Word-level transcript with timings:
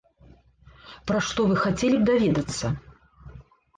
Пра 1.11 1.19
што 1.29 1.45
вы 1.51 1.55
хацелі 1.67 1.95
б 1.99 2.03
даведацца? 2.11 2.65